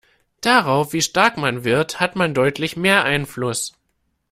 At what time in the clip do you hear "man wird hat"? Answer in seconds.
1.37-2.15